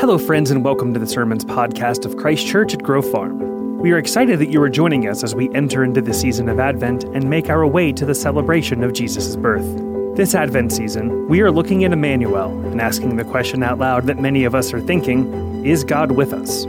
[0.00, 3.76] Hello, friends, and welcome to the Sermons podcast of Christ Church at Grove Farm.
[3.80, 6.58] We are excited that you are joining us as we enter into the season of
[6.58, 10.16] Advent and make our way to the celebration of Jesus' birth.
[10.16, 14.18] This Advent season, we are looking at Emmanuel and asking the question out loud that
[14.18, 16.64] many of us are thinking Is God with us?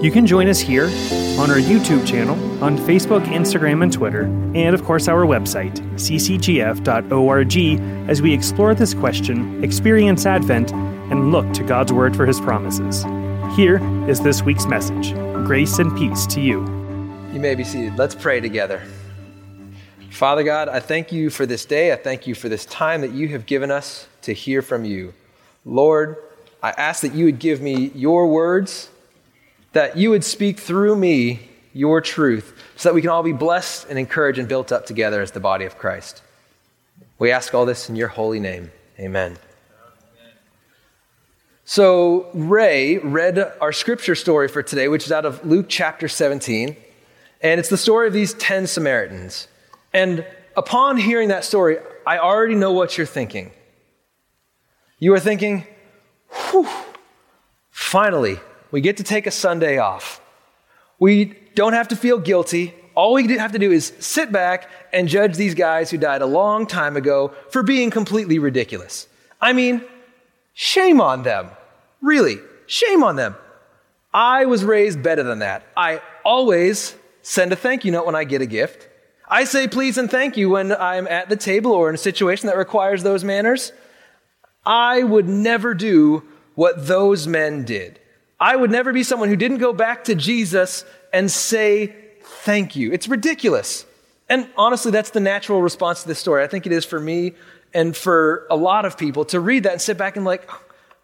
[0.00, 0.84] You can join us here
[1.40, 7.56] on our YouTube channel, on Facebook, Instagram, and Twitter, and of course our website, ccgf.org,
[8.08, 10.72] as we explore this question, experience Advent,
[11.10, 13.04] and look to God's Word for His promises.
[13.56, 15.12] Here is this week's message
[15.46, 16.60] Grace and peace to you.
[17.32, 17.96] You may be seated.
[17.96, 18.82] Let's pray together.
[20.10, 21.92] Father God, I thank you for this day.
[21.92, 25.14] I thank you for this time that you have given us to hear from you.
[25.64, 26.16] Lord,
[26.62, 28.90] I ask that you would give me your words,
[29.72, 33.86] that you would speak through me your truth, so that we can all be blessed
[33.88, 36.22] and encouraged and built up together as the body of Christ.
[37.18, 38.72] We ask all this in your holy name.
[38.98, 39.38] Amen.
[41.72, 46.76] So, Ray read our scripture story for today, which is out of Luke chapter 17.
[47.42, 49.46] And it's the story of these 10 Samaritans.
[49.92, 53.52] And upon hearing that story, I already know what you're thinking.
[54.98, 55.64] You are thinking,
[56.50, 56.68] whew,
[57.70, 58.40] finally,
[58.72, 60.20] we get to take a Sunday off.
[60.98, 62.74] We don't have to feel guilty.
[62.96, 66.26] All we have to do is sit back and judge these guys who died a
[66.26, 69.06] long time ago for being completely ridiculous.
[69.40, 69.84] I mean,
[70.52, 71.50] shame on them.
[72.00, 73.34] Really, shame on them.
[74.12, 75.64] I was raised better than that.
[75.76, 78.88] I always send a thank you note when I get a gift.
[79.28, 82.48] I say please and thank you when I'm at the table or in a situation
[82.48, 83.72] that requires those manners.
[84.66, 86.24] I would never do
[86.56, 88.00] what those men did.
[88.40, 92.92] I would never be someone who didn't go back to Jesus and say thank you.
[92.92, 93.86] It's ridiculous.
[94.28, 96.42] And honestly, that's the natural response to this story.
[96.42, 97.34] I think it is for me
[97.72, 100.48] and for a lot of people to read that and sit back and like,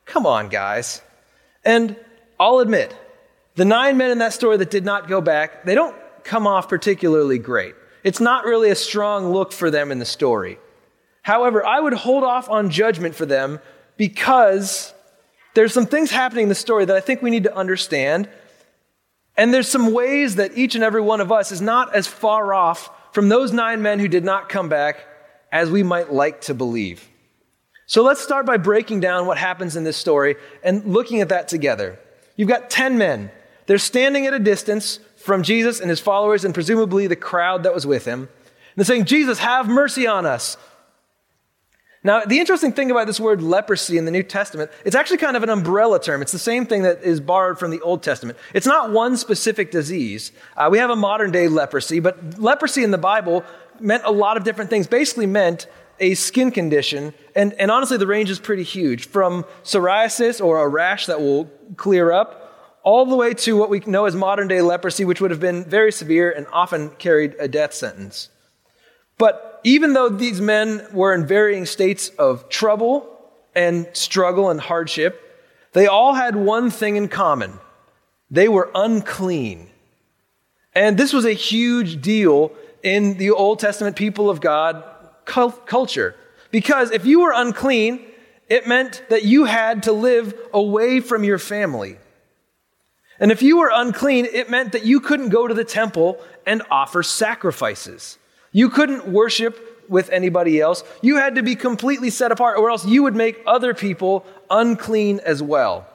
[0.07, 1.03] Come on, guys.
[1.65, 1.97] And
[2.39, 2.95] I'll admit,
[3.57, 6.69] the nine men in that story that did not go back, they don't come off
[6.69, 7.75] particularly great.
[8.05, 10.59] It's not really a strong look for them in the story.
[11.23, 13.59] However, I would hold off on judgment for them
[13.97, 14.95] because
[15.55, 18.29] there's some things happening in the story that I think we need to understand.
[19.37, 22.55] And there's some ways that each and every one of us is not as far
[22.55, 25.05] off from those nine men who did not come back
[25.51, 27.09] as we might like to believe.
[27.87, 31.47] So let's start by breaking down what happens in this story and looking at that
[31.47, 31.99] together.
[32.35, 33.31] You've got 10 men.
[33.67, 37.75] They're standing at a distance from Jesus and his followers, and presumably the crowd that
[37.75, 38.21] was with him.
[38.21, 38.29] And
[38.77, 40.57] they're saying, Jesus, have mercy on us.
[42.03, 45.37] Now, the interesting thing about this word leprosy in the New Testament, it's actually kind
[45.37, 46.23] of an umbrella term.
[46.23, 48.39] It's the same thing that is borrowed from the Old Testament.
[48.55, 50.31] It's not one specific disease.
[50.57, 53.45] Uh, we have a modern day leprosy, but leprosy in the Bible
[53.81, 54.87] meant a lot of different things.
[54.87, 55.67] Basically, meant
[56.01, 60.69] a skin condition, and, and honestly, the range is pretty huge from psoriasis or a
[60.69, 61.47] rash that will
[61.77, 65.31] clear up, all the way to what we know as modern day leprosy, which would
[65.33, 68.29] have been very severe and often carried a death sentence.
[69.19, 73.09] But even though these men were in varying states of trouble
[73.55, 75.21] and struggle and hardship,
[75.73, 77.59] they all had one thing in common
[78.31, 79.71] they were unclean.
[80.75, 82.53] And this was a huge deal
[82.83, 84.85] in the Old Testament people of God
[85.27, 86.15] culture.
[86.51, 88.05] Because if you were unclean,
[88.49, 91.99] it meant that you had to live away from your family.
[93.19, 96.63] And if you were unclean, it meant that you couldn't go to the temple and
[96.71, 98.19] offer sacrifices.
[98.53, 100.85] You couldn't worship with anybody else.
[101.03, 105.21] You had to be completely set apart, or else you would make other people unclean
[105.21, 105.87] as well.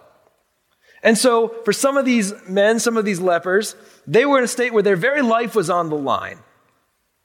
[1.04, 3.76] And so, for some of these men, some of these lepers,
[4.06, 6.40] they were in a state where their very life was on the line.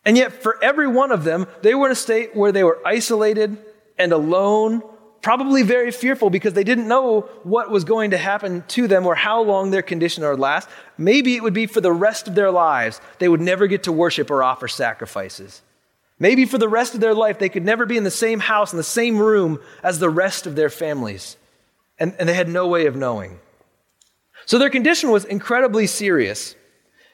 [0.06, 2.78] And yet, for every one of them, they were in a state where they were
[2.86, 3.58] isolated
[3.98, 4.80] and alone,
[5.20, 9.16] probably very fearful because they didn't know what was going to happen to them or
[9.16, 10.68] how long their condition would last.
[10.96, 13.92] Maybe it would be for the rest of their lives, they would never get to
[13.92, 15.60] worship or offer sacrifices.
[16.20, 18.72] Maybe for the rest of their life, they could never be in the same house,
[18.72, 21.36] in the same room as the rest of their families.
[21.98, 23.40] And, and they had no way of knowing.
[24.46, 26.54] So their condition was incredibly serious.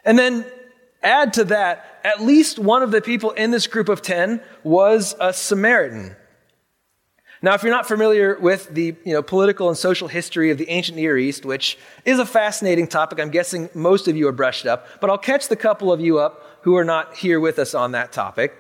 [0.05, 0.44] And then
[1.02, 5.14] add to that, at least one of the people in this group of 10 was
[5.20, 6.16] a Samaritan.
[7.44, 10.69] Now, if you're not familiar with the you know, political and social history of the
[10.70, 14.64] ancient Near East, which is a fascinating topic, I'm guessing most of you are brushed
[14.64, 17.75] up, but I'll catch the couple of you up who are not here with us
[17.75, 18.54] on that topic.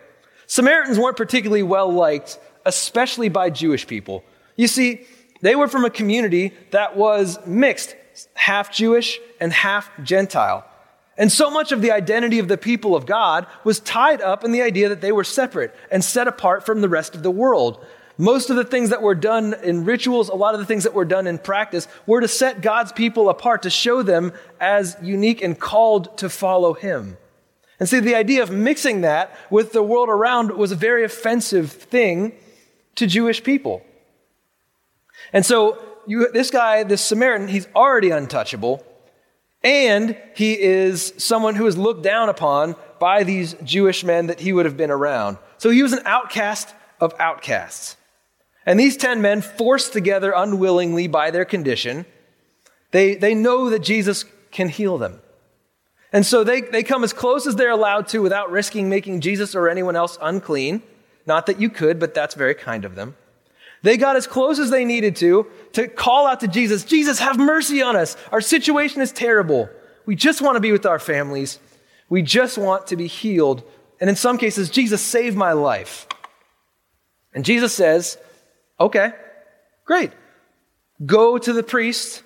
[0.48, 4.24] Samaritans weren't particularly well liked, especially by Jewish people.
[4.56, 5.06] You see,
[5.42, 7.94] they were from a community that was mixed,
[8.34, 10.64] half Jewish and half Gentile.
[11.16, 14.52] And so much of the identity of the people of God was tied up in
[14.52, 17.84] the idea that they were separate and set apart from the rest of the world.
[18.18, 20.94] Most of the things that were done in rituals, a lot of the things that
[20.94, 25.42] were done in practice, were to set God's people apart, to show them as unique
[25.42, 27.16] and called to follow Him.
[27.80, 31.72] And see, the idea of mixing that with the world around was a very offensive
[31.72, 32.32] thing
[32.94, 33.82] to Jewish people.
[35.32, 38.84] And so, you, this guy, this Samaritan, he's already untouchable,
[39.64, 44.52] and he is someone who is looked down upon by these Jewish men that he
[44.52, 45.38] would have been around.
[45.58, 47.96] So he was an outcast of outcasts.
[48.64, 52.06] And these 10 men, forced together unwillingly by their condition,
[52.92, 55.20] they, they know that Jesus can heal them.
[56.12, 59.54] And so they, they come as close as they're allowed to without risking making Jesus
[59.54, 60.82] or anyone else unclean.
[61.26, 63.16] Not that you could, but that's very kind of them.
[63.82, 67.38] They got as close as they needed to to call out to Jesus, Jesus, have
[67.38, 68.16] mercy on us.
[68.30, 69.68] Our situation is terrible.
[70.06, 71.58] We just want to be with our families.
[72.08, 73.62] We just want to be healed.
[74.00, 76.06] And in some cases, Jesus, save my life.
[77.34, 78.18] And Jesus says,
[78.78, 79.12] Okay,
[79.84, 80.12] great.
[81.04, 82.22] Go to the priest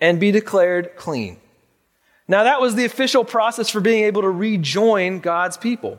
[0.00, 1.38] and be declared clean.
[2.26, 5.98] Now, that was the official process for being able to rejoin God's people,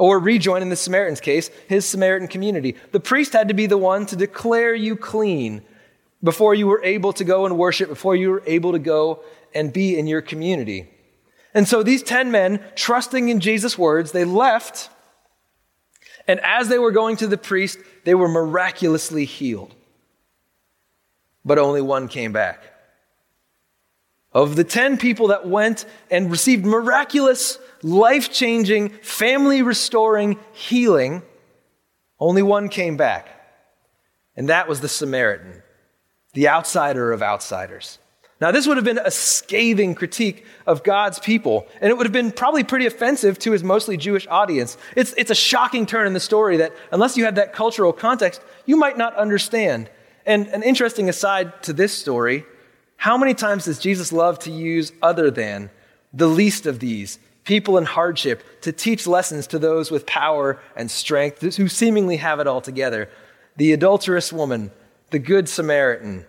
[0.00, 2.74] or rejoin, in the Samaritan's case, his Samaritan community.
[2.90, 5.62] The priest had to be the one to declare you clean
[6.22, 9.20] before you were able to go and worship, before you were able to go
[9.54, 10.90] and be in your community.
[11.54, 14.90] And so these 10 men, trusting in Jesus' words, they left
[16.30, 19.74] and as they were going to the priest, they were miraculously healed.
[21.44, 22.62] But only one came back.
[24.32, 31.22] Of the 10 people that went and received miraculous, life changing, family restoring healing,
[32.18, 33.28] only one came back.
[34.36, 35.62] And that was the Samaritan,
[36.34, 37.98] the outsider of outsiders.
[38.40, 42.12] Now, this would have been a scathing critique of God's people, and it would have
[42.12, 44.78] been probably pretty offensive to his mostly Jewish audience.
[44.96, 48.40] It's, it's a shocking turn in the story that, unless you have that cultural context,
[48.64, 49.90] you might not understand.
[50.24, 52.44] And an interesting aside to this story
[52.96, 55.70] how many times does Jesus love to use other than
[56.12, 60.90] the least of these, people in hardship, to teach lessons to those with power and
[60.90, 63.08] strength who seemingly have it all together?
[63.56, 64.70] The adulterous woman,
[65.10, 66.26] the good Samaritan,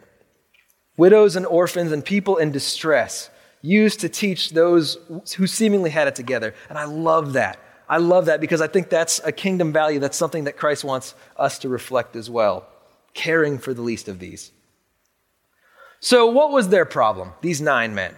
[0.97, 3.29] widows and orphans and people in distress,
[3.61, 4.97] used to teach those
[5.37, 6.53] who seemingly had it together.
[6.69, 7.59] And I love that.
[7.87, 9.99] I love that because I think that's a kingdom value.
[9.99, 12.65] That's something that Christ wants us to reflect as well,
[13.13, 14.51] caring for the least of these.
[15.99, 18.15] So, what was their problem, these nine men?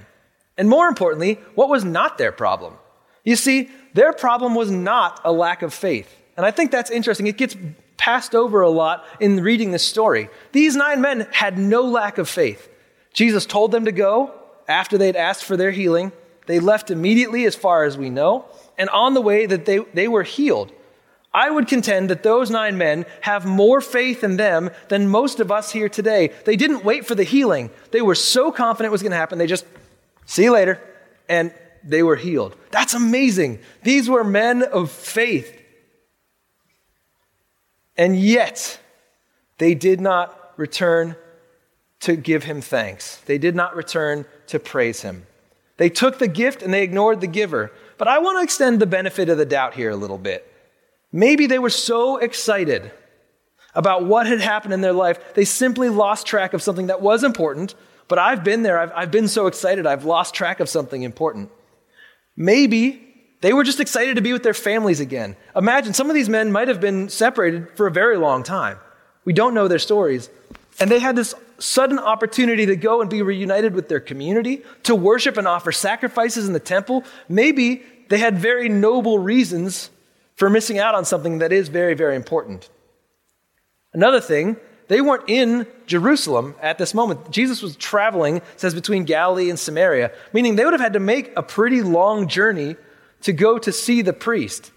[0.58, 2.76] And more importantly, what was not their problem?
[3.24, 6.14] You see, their problem was not a lack of faith.
[6.36, 7.28] And I think that's interesting.
[7.28, 7.56] It gets
[7.98, 10.30] passed over a lot in reading this story.
[10.52, 12.70] These nine men had no lack of faith.
[13.14, 14.34] Jesus told them to go
[14.68, 16.12] after they'd asked for their healing.
[16.48, 18.46] They left immediately, as far as we know,
[18.78, 20.72] and on the way that they, they were healed.
[21.34, 25.52] I would contend that those nine men have more faith in them than most of
[25.52, 26.32] us here today.
[26.46, 27.72] They didn't wait for the healing.
[27.92, 29.66] They were so confident it was going to happen, they just,
[30.26, 30.82] see you later,
[31.30, 31.54] and
[31.84, 32.56] they were healed.
[32.72, 33.60] That's amazing.
[33.84, 35.62] These were men of faith.
[37.98, 38.80] And yet,
[39.58, 41.16] they did not return
[42.02, 43.18] to give him thanks.
[43.26, 45.26] They did not return to praise him.
[45.78, 47.72] They took the gift and they ignored the giver.
[47.98, 50.50] But I want to extend the benefit of the doubt here a little bit.
[51.12, 52.92] Maybe they were so excited
[53.76, 57.24] about what had happened in their life, they simply lost track of something that was
[57.24, 57.74] important.
[58.08, 58.78] But I've been there.
[58.78, 61.50] I've, I've been so excited, I've lost track of something important.
[62.36, 63.00] Maybe
[63.42, 65.36] they were just excited to be with their families again.
[65.56, 68.78] Imagine some of these men might have been separated for a very long time.
[69.26, 70.30] We don't know their stories.
[70.80, 74.96] And they had this sudden opportunity to go and be reunited with their community, to
[74.96, 77.04] worship and offer sacrifices in the temple.
[77.30, 79.90] Maybe they had very noble reasons
[80.36, 82.70] for missing out on something that is very, very important.
[83.94, 84.58] Another thing,
[84.94, 87.32] they weren't in Jerusalem at this moment.
[87.32, 91.34] Jesus was traveling, says, between Galilee and Samaria, meaning they would have had to make
[91.36, 92.76] a pretty long journey
[93.22, 94.72] to go to see the priest.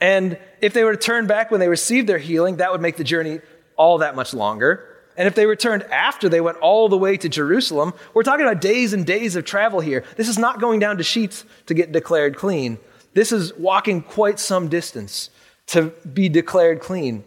[0.00, 2.96] And if they were to turn back when they received their healing, that would make
[2.96, 3.40] the journey
[3.76, 4.84] all that much longer.
[5.16, 8.60] And if they returned after they went all the way to Jerusalem, we're talking about
[8.60, 10.04] days and days of travel here.
[10.16, 12.78] This is not going down to Sheetz to get declared clean.
[13.14, 15.30] This is walking quite some distance
[15.66, 17.24] to be declared clean.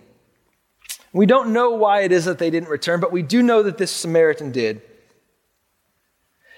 [1.14, 3.78] We don't know why it is that they didn't return, but we do know that
[3.78, 4.82] this Samaritan did.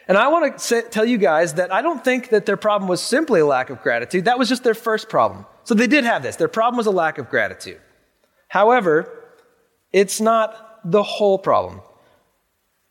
[0.08, 2.90] And I want to say, tell you guys that I don't think that their problem
[2.90, 4.26] was simply a lack of gratitude.
[4.26, 5.46] That was just their first problem.
[5.64, 6.36] So they did have this.
[6.36, 7.80] Their problem was a lack of gratitude.
[8.48, 9.10] However,
[9.92, 11.82] it's not the whole problem.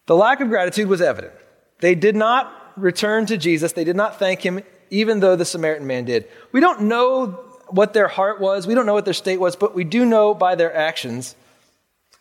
[0.06, 1.34] The lack of gratitude was evident.
[1.80, 5.86] They did not return to Jesus, they did not thank him, even though the Samaritan
[5.86, 6.26] man did.
[6.50, 7.38] We don't know
[7.68, 10.32] what their heart was, we don't know what their state was, but we do know
[10.32, 11.36] by their actions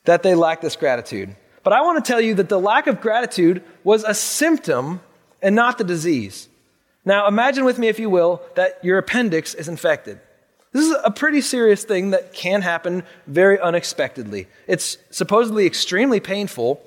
[0.05, 1.36] that they lacked this gratitude.
[1.63, 5.01] But I want to tell you that the lack of gratitude was a symptom
[5.41, 6.48] and not the disease.
[7.05, 10.20] Now, imagine with me, if you will, that your appendix is infected.
[10.72, 14.48] This is a pretty serious thing that can happen very unexpectedly.
[14.67, 16.81] It's supposedly extremely painful,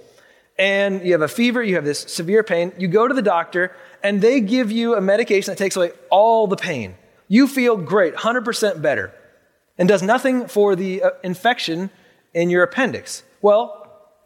[0.58, 2.72] and you have a fever, you have this severe pain.
[2.78, 6.46] You go to the doctor, and they give you a medication that takes away all
[6.46, 6.94] the pain.
[7.28, 9.12] You feel great, 100% better,
[9.76, 11.90] and does nothing for the uh, infection
[12.34, 13.22] in your appendix.
[13.40, 13.80] Well,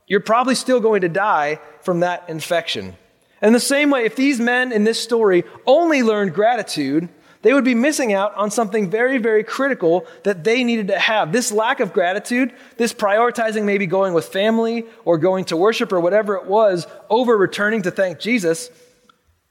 [0.07, 2.97] you're probably still going to die from that infection.
[3.41, 7.09] And the same way, if these men in this story only learned gratitude,
[7.43, 11.31] they would be missing out on something very, very critical that they needed to have.
[11.31, 16.01] This lack of gratitude, this prioritizing maybe going with family or going to worship or
[16.01, 18.71] whatever it was over returning to thank Jesus,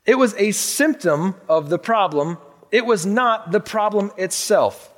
[0.06, 2.38] it was a symptom of the problem.
[2.72, 4.94] It was not the problem itself.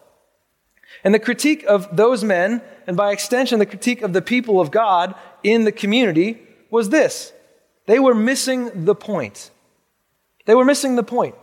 [1.04, 4.72] And the critique of those men, and by extension, the critique of the people of
[4.72, 7.34] God in the community, was this
[7.86, 9.52] they were missing the point.
[10.46, 11.36] They were missing the point.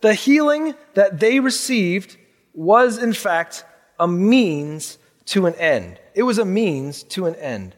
[0.00, 2.16] The healing that they received
[2.54, 3.64] was, in fact,
[3.98, 5.98] a means to an end.
[6.14, 7.74] It was a means to an end.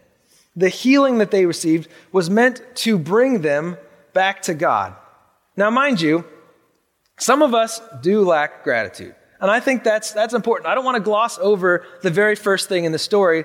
[0.56, 3.76] The healing that they received was meant to bring them
[4.12, 4.94] back to God.
[5.56, 6.24] Now, mind you,
[7.18, 9.14] some of us do lack gratitude.
[9.40, 10.68] And I think that's, that's important.
[10.68, 13.44] I don't want to gloss over the very first thing in the story.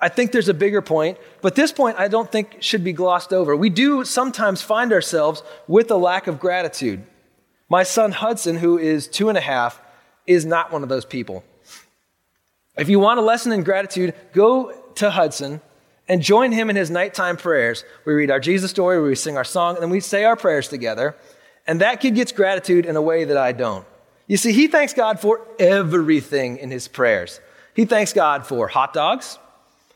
[0.00, 3.32] I think there's a bigger point, but this point I don't think should be glossed
[3.32, 3.54] over.
[3.56, 7.04] We do sometimes find ourselves with a lack of gratitude.
[7.68, 9.80] My son Hudson, who is two and a half,
[10.26, 11.44] is not one of those people.
[12.76, 15.60] If you want a lesson in gratitude, go to Hudson
[16.08, 17.84] and join him in his nighttime prayers.
[18.04, 20.68] We read our Jesus story, we sing our song, and then we say our prayers
[20.68, 21.16] together.
[21.66, 23.86] And that kid gets gratitude in a way that I don't.
[24.26, 27.40] You see, he thanks God for everything in his prayers.
[27.74, 29.38] He thanks God for hot dogs,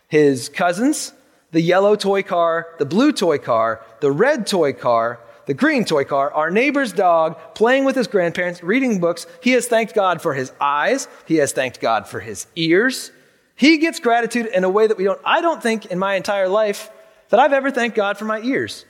[0.09, 1.13] his cousins,
[1.53, 6.05] the yellow toy car, the blue toy car, the red toy car, the green toy
[6.05, 9.27] car, our neighbor's dog, playing with his grandparents, reading books.
[9.43, 11.09] He has thanked God for his eyes.
[11.25, 13.11] He has thanked God for his ears.
[13.55, 15.21] He gets gratitude in a way that we don't.
[15.25, 16.91] I don't think in my entire life
[17.31, 18.85] that I've ever thanked God for my ears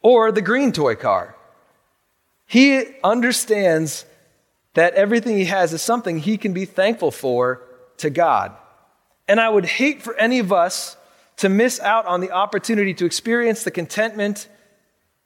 [0.00, 1.34] or the green toy car.
[2.46, 4.04] He understands
[4.74, 7.62] that everything he has is something he can be thankful for
[7.98, 8.56] to God.
[9.26, 10.96] And I would hate for any of us
[11.38, 14.48] to miss out on the opportunity to experience the contentment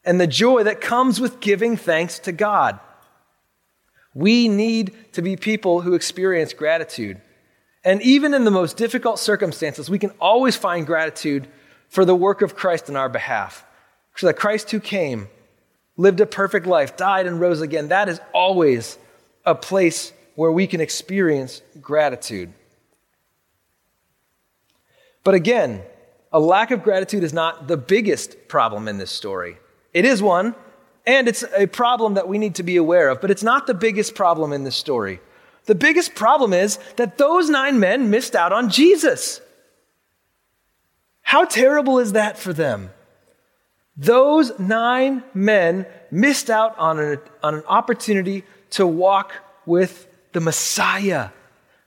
[0.04, 2.80] and the joy that comes with giving thanks to God.
[4.14, 7.20] We need to be people who experience gratitude.
[7.84, 11.48] And even in the most difficult circumstances, we can always find gratitude
[11.88, 13.64] for the work of Christ in our behalf.
[14.16, 15.28] So that Christ who came,
[15.96, 18.98] lived a perfect life, died and rose again, that is always
[19.44, 22.52] a place where we can experience gratitude.
[25.24, 25.82] But again,
[26.32, 29.58] a lack of gratitude is not the biggest problem in this story.
[29.92, 30.54] It is one,
[31.06, 33.74] and it's a problem that we need to be aware of, but it's not the
[33.74, 35.20] biggest problem in this story.
[35.66, 39.40] The biggest problem is that those nine men missed out on Jesus.
[41.22, 42.90] How terrible is that for them?
[43.96, 49.32] Those nine men missed out on an, on an opportunity to walk
[49.64, 51.30] with the Messiah.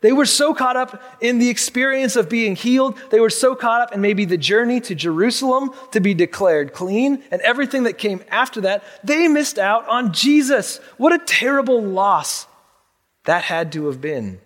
[0.01, 2.97] They were so caught up in the experience of being healed.
[3.09, 7.23] They were so caught up in maybe the journey to Jerusalem to be declared clean
[7.31, 8.83] and everything that came after that.
[9.03, 10.77] They missed out on Jesus.
[10.97, 12.45] What a terrible loss
[13.23, 14.39] that had to have been.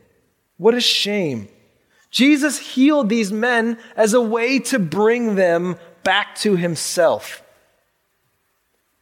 [0.55, 1.49] What a shame.
[2.09, 7.43] Jesus healed these men as a way to bring them back to himself.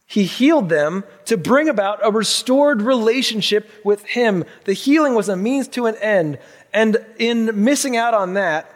[0.10, 4.46] He healed them to bring about a restored relationship with Him.
[4.64, 6.40] The healing was a means to an end.
[6.74, 8.74] And in missing out on that,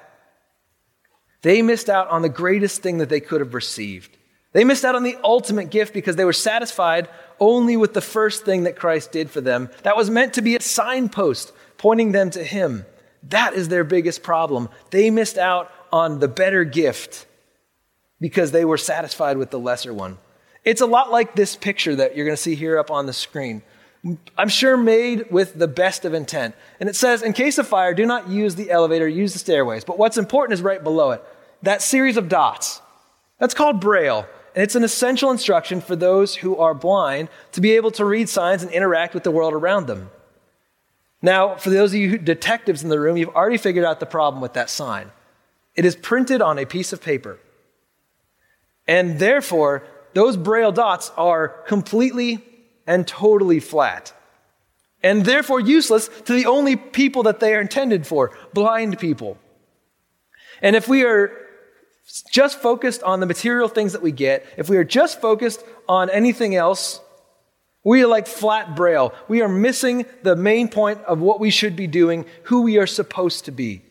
[1.42, 4.18] they missed out on the greatest thing that they could have received.
[4.52, 7.08] They missed out on the ultimate gift because they were satisfied
[7.40, 9.70] only with the first thing that Christ did for them.
[9.84, 12.86] That was meant to be a signpost pointing them to Him.
[13.24, 14.68] That is their biggest problem.
[14.90, 17.26] They missed out on the better gift
[18.20, 20.18] because they were satisfied with the lesser one.
[20.64, 23.14] It's a lot like this picture that you're going to see here up on the
[23.14, 23.64] screen.
[24.38, 26.56] I'm sure made with the best of intent.
[26.80, 29.84] And it says, in case of fire, do not use the elevator, use the stairways.
[29.84, 31.24] But what's important is right below it
[31.64, 32.82] that series of dots.
[33.38, 34.26] That's called Braille.
[34.56, 38.30] And it's an essential instruction for those who are blind to be able to read
[38.30, 40.10] signs and interact with the world around them.
[41.22, 44.42] Now, for those of you detectives in the room, you've already figured out the problem
[44.42, 45.12] with that sign.
[45.76, 47.40] It is printed on a piece of paper.
[48.88, 52.44] And therefore, those braille dots are completely
[52.86, 54.14] and totally flat
[55.04, 59.38] and therefore useless to the only people that they are intended for blind people.
[60.62, 61.32] And if we are
[62.32, 66.10] just focused on the material things that we get, if we are just focused on
[66.10, 67.00] anything else,
[67.84, 69.14] we are like flat braille.
[69.28, 72.88] We are missing the main point of what we should be doing, who we are
[72.88, 73.82] supposed to be.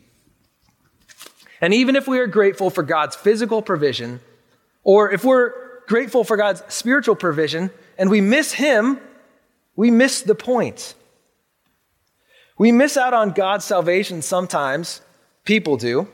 [1.60, 4.20] And even if we are grateful for God's physical provision,
[4.84, 7.68] or if we're grateful for God's spiritual provision
[7.98, 9.00] and we miss Him,
[9.74, 10.94] we miss the point.
[12.56, 15.02] We miss out on God's salvation sometimes,
[15.44, 16.06] people do,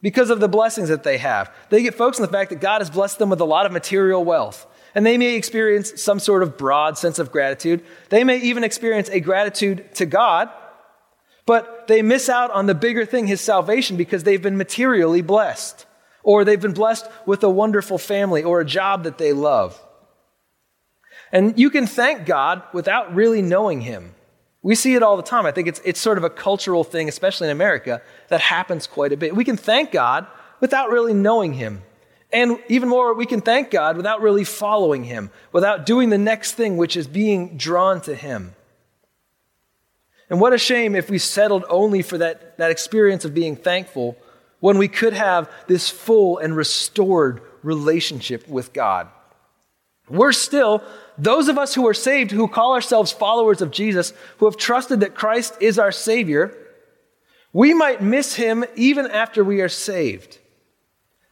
[0.00, 1.54] because of the blessings that they have.
[1.70, 3.70] They get focused on the fact that God has blessed them with a lot of
[3.70, 4.66] material wealth.
[4.92, 7.84] And they may experience some sort of broad sense of gratitude.
[8.08, 10.50] They may even experience a gratitude to God,
[11.46, 15.86] but they miss out on the bigger thing, his salvation, because they've been materially blessed.
[16.22, 19.80] Or they've been blessed with a wonderful family or a job that they love.
[21.32, 24.14] And you can thank God without really knowing him.
[24.62, 25.46] We see it all the time.
[25.46, 29.12] I think it's, it's sort of a cultural thing, especially in America, that happens quite
[29.12, 29.34] a bit.
[29.34, 30.26] We can thank God
[30.60, 31.82] without really knowing him.
[32.32, 36.52] And even more, we can thank God without really following Him, without doing the next
[36.52, 38.54] thing, which is being drawn to Him.
[40.30, 44.16] And what a shame if we settled only for that, that experience of being thankful
[44.62, 49.08] when we could have this full and restored relationship with God.
[50.08, 50.84] We're still,
[51.18, 55.00] those of us who are saved, who call ourselves followers of Jesus, who have trusted
[55.00, 56.56] that Christ is our Savior,
[57.52, 60.38] we might miss Him even after we are saved.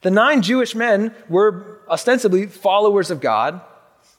[0.02, 3.60] The nine Jewish men were ostensibly followers of God.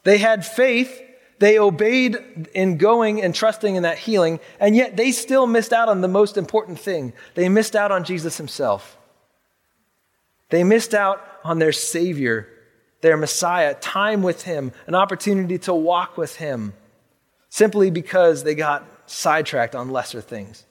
[0.03, 1.01] They had faith.
[1.39, 5.89] They obeyed in going and trusting in that healing, and yet they still missed out
[5.89, 7.11] on the most important thing.
[7.35, 8.95] They missed out on Jesus himself.
[10.51, 12.47] They missed out on their Savior,
[13.01, 16.73] their Messiah, time with Him, an opportunity to walk with Him,
[17.49, 20.65] simply because they got sidetracked on lesser things.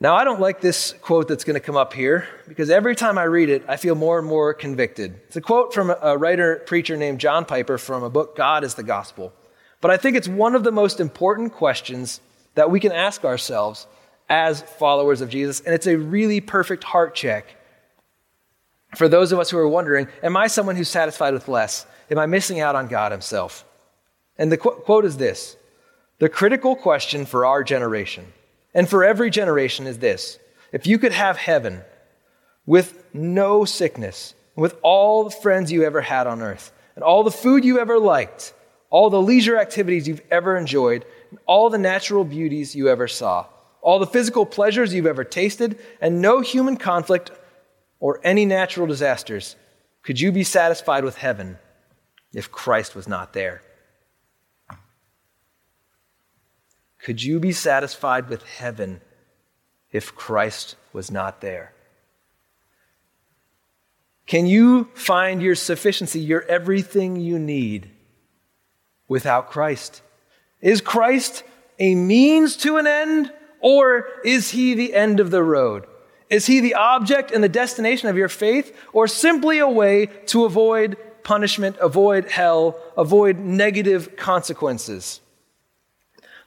[0.00, 3.16] Now, I don't like this quote that's going to come up here because every time
[3.16, 5.20] I read it, I feel more and more convicted.
[5.26, 8.74] It's a quote from a writer, preacher named John Piper from a book, God is
[8.74, 9.32] the Gospel.
[9.80, 12.20] But I think it's one of the most important questions
[12.54, 13.86] that we can ask ourselves
[14.28, 15.60] as followers of Jesus.
[15.60, 17.56] And it's a really perfect heart check
[18.96, 21.86] for those of us who are wondering Am I someone who's satisfied with less?
[22.10, 23.64] Am I missing out on God Himself?
[24.36, 25.56] And the qu- quote is this
[26.18, 28.32] The critical question for our generation
[28.74, 30.38] and for every generation is this
[30.72, 31.82] if you could have heaven
[32.66, 37.30] with no sickness, with all the friends you ever had on earth, and all the
[37.30, 38.52] food you ever liked,
[38.90, 43.46] all the leisure activities you've ever enjoyed, and all the natural beauties you ever saw,
[43.82, 47.30] all the physical pleasures you've ever tasted, and no human conflict
[48.04, 49.56] or any natural disasters,
[50.02, 51.56] could you be satisfied with heaven
[52.34, 53.62] if Christ was not there?
[56.98, 59.00] Could you be satisfied with heaven
[59.90, 61.72] if Christ was not there?
[64.26, 67.90] Can you find your sufficiency, your everything you need,
[69.08, 70.02] without Christ?
[70.60, 71.42] Is Christ
[71.78, 75.86] a means to an end, or is he the end of the road?
[76.30, 80.44] Is he the object and the destination of your faith, or simply a way to
[80.44, 85.20] avoid punishment, avoid hell, avoid negative consequences?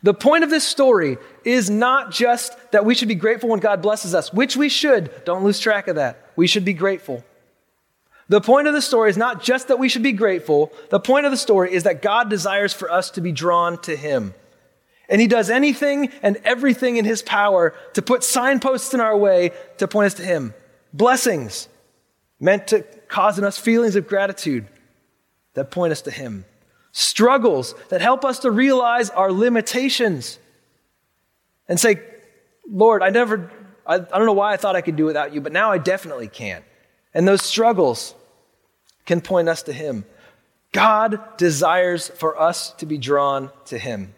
[0.03, 3.81] The point of this story is not just that we should be grateful when God
[3.81, 5.11] blesses us, which we should.
[5.25, 6.31] Don't lose track of that.
[6.35, 7.23] We should be grateful.
[8.29, 10.71] The point of the story is not just that we should be grateful.
[10.89, 13.95] The point of the story is that God desires for us to be drawn to
[13.95, 14.33] Him.
[15.09, 19.51] And He does anything and everything in His power to put signposts in our way
[19.77, 20.53] to point us to Him.
[20.93, 21.69] Blessings
[22.39, 24.67] meant to cause in us feelings of gratitude
[25.53, 26.45] that point us to Him
[26.97, 30.39] struggles that help us to realize our limitations
[31.67, 32.01] and say,
[32.67, 33.51] Lord, I never,
[33.85, 35.77] I, I, don't know why I thought I could do without you, but now I
[35.77, 36.63] definitely can.
[37.13, 38.15] And those struggles
[39.05, 40.05] can point us to Him.
[40.71, 44.15] God desires for us to be drawn to Him.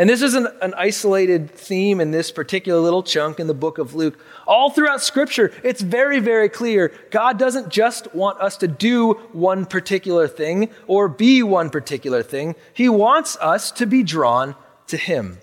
[0.00, 3.94] And this isn't an isolated theme in this particular little chunk in the book of
[3.94, 4.18] Luke.
[4.46, 6.90] All throughout Scripture, it's very, very clear.
[7.10, 12.56] God doesn't just want us to do one particular thing or be one particular thing,
[12.72, 15.36] He wants us to be drawn to Him.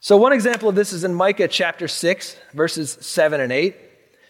[0.00, 3.76] So, one example of this is in Micah chapter 6, verses 7 and 8.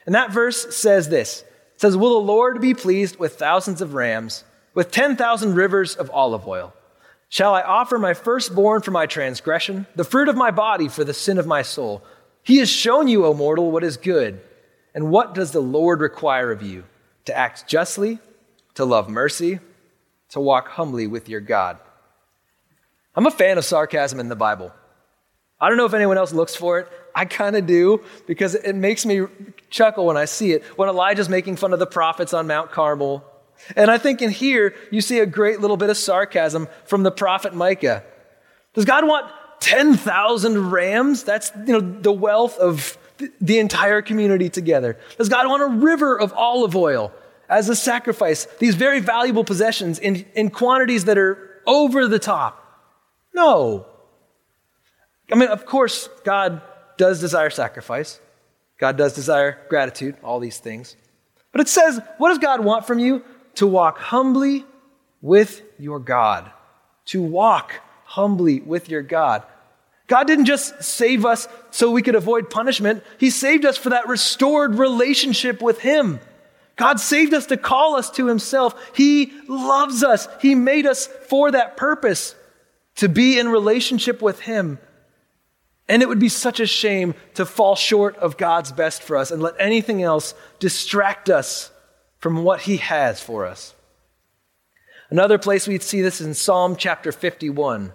[0.04, 3.94] And that verse says this It says, Will the Lord be pleased with thousands of
[3.94, 6.74] rams, with 10,000 rivers of olive oil?
[7.32, 11.14] Shall I offer my firstborn for my transgression, the fruit of my body for the
[11.14, 12.04] sin of my soul?
[12.42, 14.42] He has shown you, O mortal, what is good.
[14.94, 16.84] And what does the Lord require of you?
[17.24, 18.18] To act justly,
[18.74, 19.60] to love mercy,
[20.28, 21.78] to walk humbly with your God.
[23.16, 24.70] I'm a fan of sarcasm in the Bible.
[25.58, 26.88] I don't know if anyone else looks for it.
[27.14, 29.22] I kind of do because it makes me
[29.70, 30.64] chuckle when I see it.
[30.76, 33.24] When Elijah's making fun of the prophets on Mount Carmel.
[33.76, 37.10] And I think in here, you see a great little bit of sarcasm from the
[37.10, 38.04] prophet Micah.
[38.74, 41.22] Does God want 10,000 rams?
[41.22, 42.98] That's, you know, the wealth of
[43.40, 44.98] the entire community together.
[45.16, 47.12] Does God want a river of olive oil
[47.48, 48.46] as a sacrifice?
[48.58, 52.58] These very valuable possessions in, in quantities that are over the top.
[53.34, 53.86] No.
[55.30, 56.60] I mean, of course, God
[56.96, 58.20] does desire sacrifice.
[58.78, 60.96] God does desire gratitude, all these things.
[61.52, 63.22] But it says, what does God want from you?
[63.56, 64.64] To walk humbly
[65.20, 66.50] with your God.
[67.06, 69.42] To walk humbly with your God.
[70.06, 74.08] God didn't just save us so we could avoid punishment, He saved us for that
[74.08, 76.20] restored relationship with Him.
[76.76, 78.74] God saved us to call us to Himself.
[78.94, 82.34] He loves us, He made us for that purpose
[82.96, 84.78] to be in relationship with Him.
[85.88, 89.30] And it would be such a shame to fall short of God's best for us
[89.30, 91.70] and let anything else distract us
[92.22, 93.74] from what He has for us.
[95.10, 97.92] Another place we see this is in Psalm chapter 51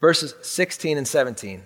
[0.00, 1.62] verses 16 and 17.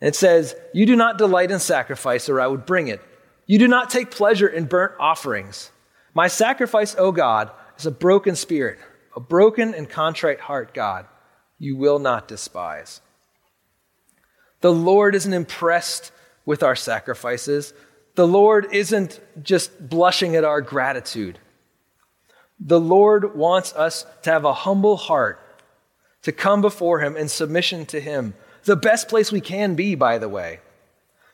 [0.00, 3.00] And it says, You do not delight in sacrifice, or I would bring it.
[3.46, 5.70] You do not take pleasure in burnt offerings.
[6.14, 8.78] My sacrifice, O God, is a broken spirit,
[9.14, 11.06] a broken and contrite heart, God,
[11.58, 13.00] you will not despise.
[14.60, 16.12] The Lord isn't impressed
[16.44, 17.74] with our sacrifices.
[18.16, 21.38] The Lord isn't just blushing at our gratitude.
[22.58, 25.38] The Lord wants us to have a humble heart
[26.22, 28.34] to come before Him in submission to Him.
[28.64, 30.60] The best place we can be, by the way.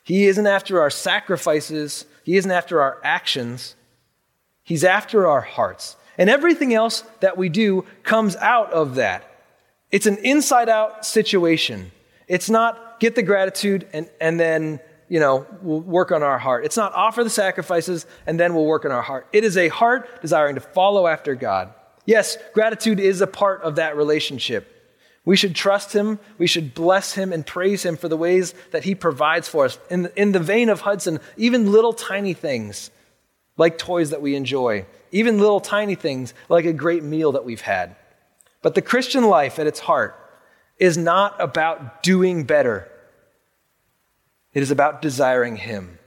[0.03, 3.77] He isn't after our sacrifices, He isn't after our actions,
[4.64, 5.97] He's after our hearts.
[6.18, 9.29] And everything else that we do comes out of that.
[9.92, 11.92] It's an inside out situation.
[12.27, 14.81] It's not get the gratitude and, and then,
[15.12, 16.64] you know, we'll work on our heart.
[16.64, 19.27] It's not offer the sacrifices and then we'll work on our heart.
[19.31, 21.75] It is a heart desiring to follow after God.
[22.07, 24.96] Yes, gratitude is a part of that relationship.
[25.27, 26.18] We should trust him.
[26.38, 29.79] We should bless him and praise him for the ways that he provides for us.
[29.90, 32.90] In, in the vein of Hudson, even little tiny things
[33.59, 37.61] like toys that we enjoy, even little tiny things like a great meal that we've
[37.61, 37.96] had.
[38.62, 40.18] But the Christian life at its heart
[40.79, 42.90] is not about doing better,
[44.55, 45.99] it is about desiring him.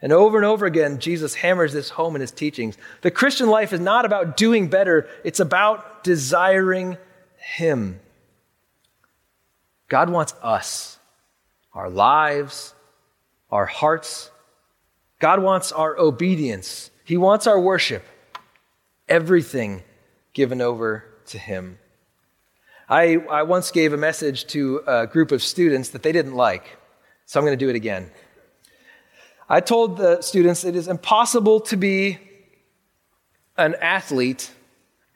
[0.00, 2.76] And over and over again, Jesus hammers this home in his teachings.
[3.02, 6.98] The Christian life is not about doing better, it's about desiring
[7.36, 8.00] him.
[9.88, 10.98] God wants us,
[11.74, 12.74] our lives,
[13.50, 14.30] our hearts.
[15.18, 16.90] God wants our obedience.
[17.04, 18.02] He wants our worship.
[19.08, 19.82] Everything
[20.32, 21.78] given over to Him.
[22.88, 26.78] I, I once gave a message to a group of students that they didn't like,
[27.26, 28.10] so I'm going to do it again.
[29.48, 32.18] I told the students it is impossible to be
[33.56, 34.50] an athlete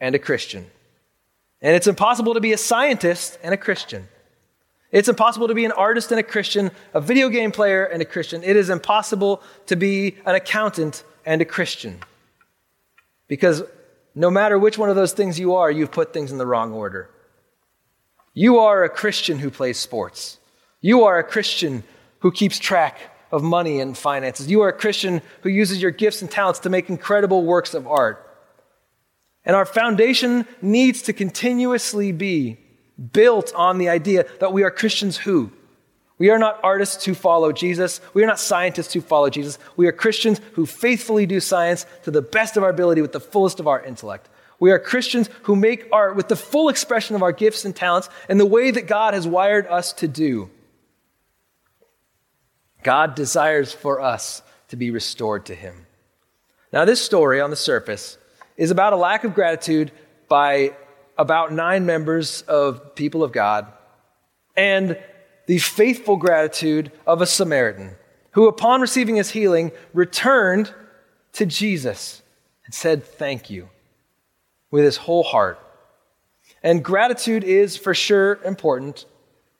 [0.00, 0.66] and a Christian.
[1.62, 4.08] And it's impossible to be a scientist and a Christian.
[4.92, 8.04] It's impossible to be an artist and a Christian, a video game player and a
[8.04, 8.42] Christian.
[8.42, 12.00] It is impossible to be an accountant and a Christian.
[13.28, 13.62] Because
[14.14, 16.72] no matter which one of those things you are, you've put things in the wrong
[16.72, 17.10] order.
[18.32, 20.38] You are a Christian who plays sports.
[20.80, 21.82] You are a Christian
[22.26, 22.98] who keeps track
[23.30, 24.50] of money and finances.
[24.50, 27.86] You are a Christian who uses your gifts and talents to make incredible works of
[27.86, 28.20] art.
[29.44, 32.58] And our foundation needs to continuously be
[33.12, 35.52] built on the idea that we are Christians who?
[36.18, 38.00] We are not artists who follow Jesus.
[38.12, 39.56] We are not scientists who follow Jesus.
[39.76, 43.20] We are Christians who faithfully do science to the best of our ability with the
[43.20, 44.28] fullest of our intellect.
[44.58, 48.08] We are Christians who make art with the full expression of our gifts and talents
[48.28, 50.50] in the way that God has wired us to do.
[52.86, 55.86] God desires for us to be restored to Him.
[56.72, 58.16] Now, this story on the surface
[58.56, 59.90] is about a lack of gratitude
[60.28, 60.72] by
[61.18, 63.66] about nine members of people of God
[64.56, 64.96] and
[65.46, 67.96] the faithful gratitude of a Samaritan
[68.30, 70.72] who, upon receiving his healing, returned
[71.32, 72.22] to Jesus
[72.66, 73.68] and said, Thank you
[74.70, 75.58] with his whole heart.
[76.62, 79.06] And gratitude is for sure important.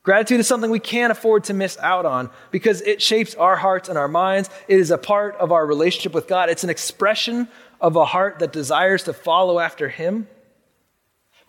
[0.07, 3.89] Gratitude is something we can't afford to miss out on because it shapes our hearts
[3.89, 4.49] and our minds.
[4.69, 6.49] It is a part of our relationship with God.
[6.49, 7.49] It's an expression
[7.81, 10.29] of a heart that desires to follow after Him.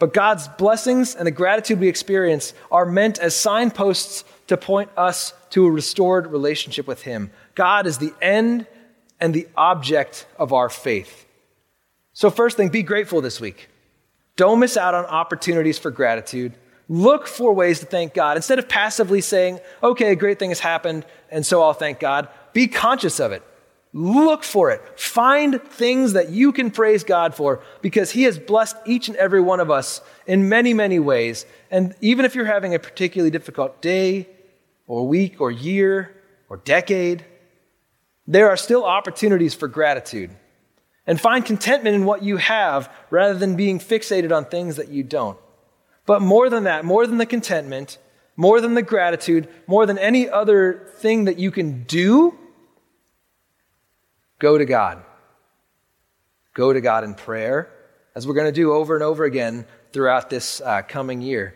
[0.00, 5.34] But God's blessings and the gratitude we experience are meant as signposts to point us
[5.50, 7.30] to a restored relationship with Him.
[7.54, 8.66] God is the end
[9.20, 11.26] and the object of our faith.
[12.12, 13.68] So, first thing, be grateful this week.
[14.34, 16.54] Don't miss out on opportunities for gratitude.
[16.88, 18.36] Look for ways to thank God.
[18.36, 22.28] Instead of passively saying, okay, a great thing has happened, and so I'll thank God,
[22.52, 23.42] be conscious of it.
[23.92, 24.82] Look for it.
[24.98, 29.40] Find things that you can praise God for because He has blessed each and every
[29.40, 31.46] one of us in many, many ways.
[31.70, 34.28] And even if you're having a particularly difficult day,
[34.86, 36.16] or week, or year,
[36.48, 37.24] or decade,
[38.26, 40.30] there are still opportunities for gratitude.
[41.06, 45.02] And find contentment in what you have rather than being fixated on things that you
[45.02, 45.38] don't.
[46.08, 47.98] But more than that, more than the contentment,
[48.34, 52.34] more than the gratitude, more than any other thing that you can do,
[54.38, 55.02] go to God.
[56.54, 57.70] Go to God in prayer,
[58.14, 61.54] as we're going to do over and over again throughout this uh, coming year.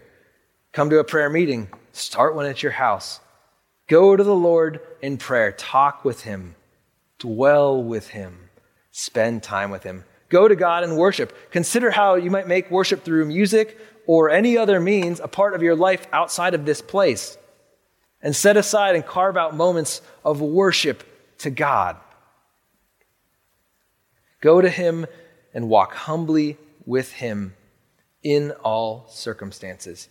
[0.72, 3.20] Come to a prayer meeting, start one at your house.
[3.88, 6.56] Go to the Lord in prayer, talk with Him,
[7.18, 8.50] dwell with Him,
[8.90, 10.04] spend time with Him.
[10.28, 11.50] Go to God and worship.
[11.50, 15.62] Consider how you might make worship through music or any other means a part of
[15.62, 17.36] your life outside of this place.
[18.22, 21.02] And set aside and carve out moments of worship
[21.38, 21.96] to God.
[24.40, 25.06] Go to Him
[25.52, 27.54] and walk humbly with Him
[28.22, 30.08] in all circumstances.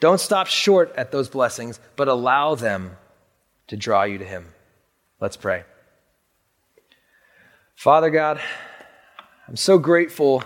[0.00, 2.96] Don't stop short at those blessings, but allow them
[3.66, 4.46] to draw you to Him.
[5.20, 5.64] Let's pray.
[7.74, 8.40] Father God,
[9.48, 10.42] I'm so grateful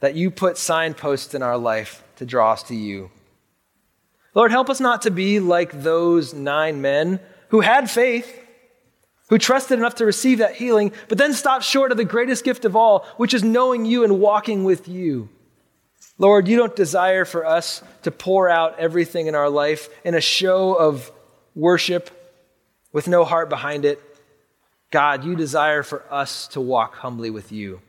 [0.00, 3.10] that you put signposts in our life to draw us to you.
[4.34, 8.38] Lord, help us not to be like those nine men who had faith
[9.32, 12.66] who trusted enough to receive that healing, but then stopped short of the greatest gift
[12.66, 15.26] of all, which is knowing you and walking with you.
[16.18, 20.20] Lord, you don't desire for us to pour out everything in our life in a
[20.20, 21.10] show of
[21.54, 22.10] worship
[22.92, 24.02] with no heart behind it.
[24.90, 27.80] God, you desire for us to walk humbly with you.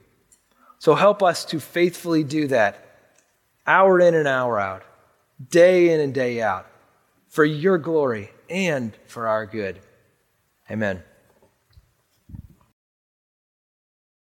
[0.80, 2.92] So help us to faithfully do that,
[3.65, 4.84] hour in and hour out,
[5.49, 6.67] day in and day out,
[7.28, 9.80] for your glory and for our good.
[10.69, 11.04] Amen.